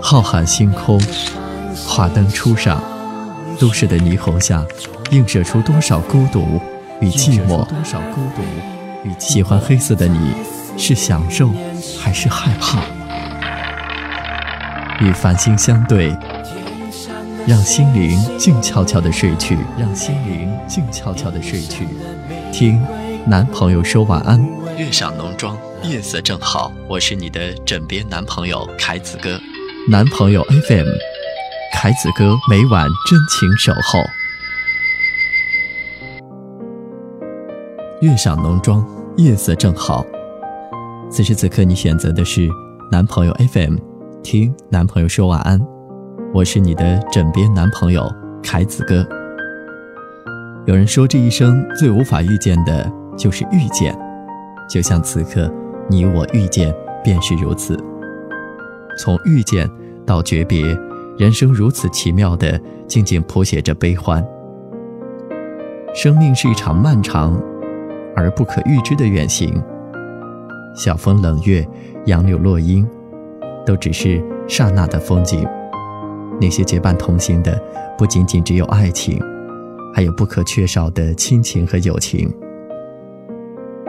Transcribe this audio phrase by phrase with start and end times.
[0.00, 1.00] 浩瀚星空，
[1.86, 2.80] 华灯初上，
[3.58, 4.64] 都市的霓虹下，
[5.10, 6.60] 映射出多少孤独
[7.00, 7.66] 与寂寞？
[9.18, 10.32] 喜欢黑色的你，
[10.76, 11.50] 是享受
[12.00, 12.82] 还是害怕？
[15.00, 16.16] 与繁星相对，
[17.46, 21.88] 让心灵静悄悄的睡去，让心灵静悄悄的睡去。
[22.52, 22.80] 听
[23.28, 24.40] 男朋友说晚安，
[24.78, 26.72] 月上浓妆，夜色正好。
[26.88, 29.36] 我是你的枕边男朋友凯子哥。
[29.88, 30.86] 男朋友 FM，
[31.74, 33.98] 凯子哥每晚真情守候。
[38.00, 40.06] 月上浓妆，夜色正好。
[41.10, 42.48] 此时此刻，你选择的是
[42.92, 43.74] 男朋友 FM，
[44.22, 45.60] 听男朋友说晚安。
[46.32, 48.08] 我是你的枕边男朋友
[48.40, 49.04] 凯子哥。
[50.64, 53.96] 有人说，这一生最无法遇见的就是遇见，
[54.68, 55.50] 就像此刻
[55.88, 57.76] 你我遇见，便是如此。
[58.98, 59.68] 从遇见
[60.04, 60.64] 到诀别，
[61.18, 64.24] 人生如此奇妙的，静静谱写着悲欢。
[65.94, 67.40] 生命是一场漫长
[68.14, 69.62] 而不可预知的远行。
[70.74, 71.66] 晓风冷月，
[72.04, 72.86] 杨柳落英，
[73.64, 75.46] 都只是刹那的风景。
[76.38, 77.58] 那些结伴同行的，
[77.96, 79.18] 不仅仅只有爱情，
[79.94, 82.30] 还有不可缺少的亲情和友情。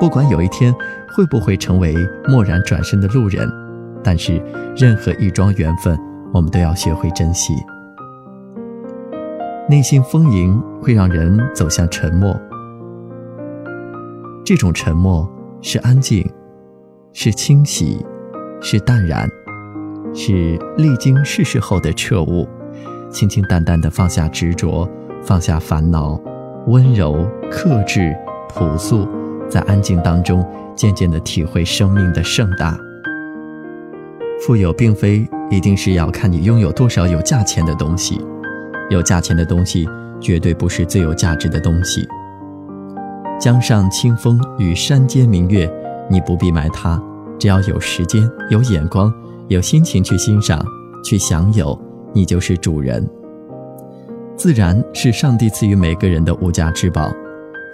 [0.00, 0.74] 不管有一天
[1.08, 1.94] 会不会成为
[2.28, 3.50] 蓦然转身的路人。
[4.02, 4.42] 但是，
[4.76, 5.98] 任何一桩缘分，
[6.32, 7.54] 我们都要学会珍惜。
[9.66, 12.38] 内心丰盈会让人走向沉默，
[14.44, 15.26] 这种沉默
[15.62, 16.30] 是安静，
[17.14, 18.04] 是清洗，
[18.60, 19.26] 是淡然，
[20.12, 22.46] 是历经世事后的彻悟。
[23.10, 24.86] 清清淡淡的放下执着，
[25.22, 26.20] 放下烦恼，
[26.66, 28.14] 温柔克制，
[28.50, 29.08] 朴素，
[29.48, 32.78] 在安静当中，渐渐的体会生命的盛大。
[34.46, 38.20] 富有并非一定是要看你拥有多少有价钱的东西，
[38.90, 39.88] 有价钱的东西
[40.20, 42.06] 绝对不是最有价值的东西。
[43.40, 45.70] 江上清风与山间明月，
[46.10, 47.00] 你不必买它，
[47.38, 49.12] 只要有时间、有眼光、
[49.48, 50.64] 有心情去欣赏、
[51.04, 51.78] 去享有，
[52.12, 53.08] 你就是主人。
[54.36, 57.12] 自然是上帝赐予每个人的无价之宝，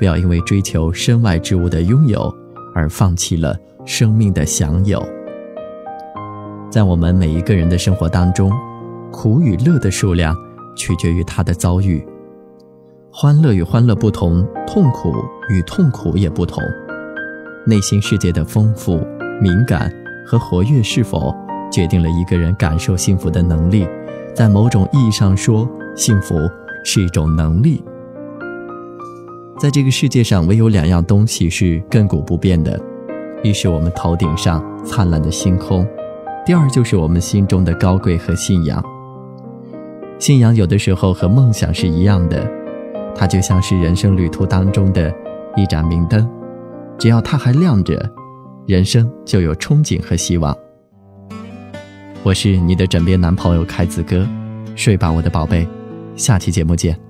[0.00, 2.34] 不要因为追求身外之物的拥有，
[2.74, 5.06] 而放弃了生命的享有。
[6.70, 8.50] 在我们每一个人的生活当中，
[9.12, 10.34] 苦与乐的数量
[10.74, 12.02] 取决于他的遭遇。
[13.12, 15.12] 欢乐与欢乐不同，痛苦
[15.50, 16.64] 与痛苦也不同。
[17.66, 19.06] 内心世界的丰富、
[19.38, 19.92] 敏感
[20.26, 21.30] 和活跃是否，
[21.70, 23.86] 决定了一个人感受幸福的能力。
[24.34, 26.36] 在某种意义上说，幸福
[26.86, 27.84] 是一种能力。
[29.60, 32.80] 在这个世界上，唯有两样东西是亘古不变的：
[33.42, 35.86] 一是我们头顶上灿烂的星空。
[36.46, 38.82] 第二就是我们心中的高贵和信仰。
[40.18, 42.50] 信仰有的时候和梦想是一样的，
[43.14, 45.12] 它就像是人生旅途当中的
[45.54, 46.26] 一盏明灯，
[46.98, 48.10] 只要它还亮着，
[48.66, 50.56] 人生就有憧憬和希望。
[52.22, 54.26] 我是你的枕边男朋友凯子哥，
[54.74, 55.68] 睡吧，我的宝贝，
[56.16, 57.09] 下期节目见。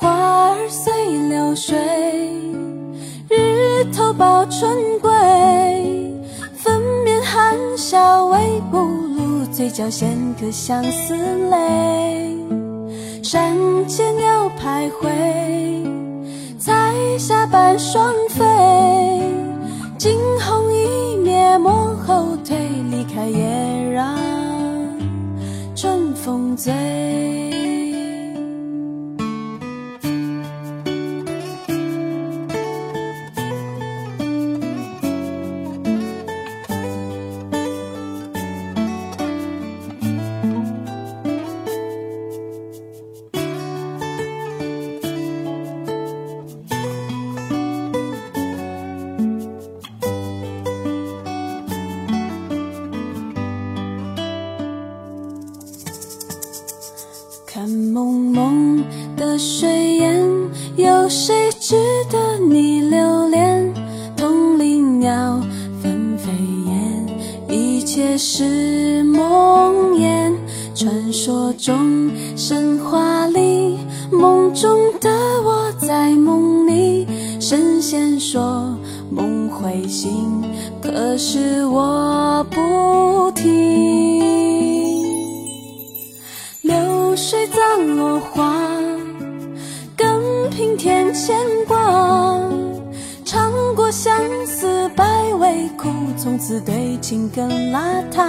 [0.00, 0.92] 花儿随
[1.28, 1.76] 流水，
[3.28, 5.10] 日头抱春归，
[6.54, 9.44] 粉面含笑微不露。
[9.50, 11.16] 嘴角衔颗相思
[11.50, 12.36] 泪，
[13.24, 13.56] 山
[13.88, 15.08] 间鸟徘徊，
[16.60, 18.44] 彩霞伴双飞，
[19.98, 22.56] 惊鸿一篾莫后退，
[22.92, 24.16] 离开也让
[25.74, 26.72] 春风醉。
[59.38, 60.20] 水烟，
[60.76, 61.76] 有谁值
[62.10, 63.72] 得你留恋？
[64.16, 65.40] 同林鸟
[65.80, 66.32] 纷飞
[66.66, 70.34] 燕，是梦魇，
[70.74, 73.78] 传说中、神话里，
[74.10, 75.08] 梦中的
[75.44, 77.06] 我在梦里，
[77.40, 78.76] 神仙说
[79.08, 80.42] 梦会醒，
[80.82, 84.18] 可是我不听。
[86.62, 88.67] 流水葬落花，
[96.28, 98.22] 从此对情更邋遢。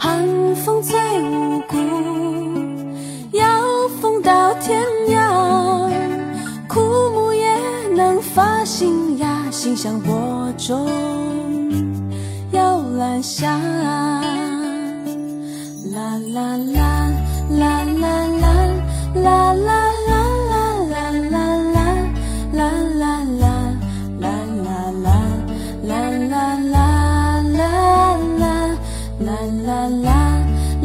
[0.00, 0.26] 寒
[0.64, 1.76] 风最无辜，
[3.32, 3.44] 要
[4.00, 5.90] 风到天涯。
[6.66, 6.80] 枯
[7.12, 7.54] 木也
[7.94, 10.10] 能发新芽，心像播
[10.56, 10.88] 种
[12.52, 13.58] 摇篮下。
[15.92, 17.12] 啦啦啦
[17.50, 19.81] 啦啦啦啦啦。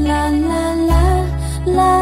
[0.08, 1.26] 啦啦啦
[1.76, 1.97] 啦。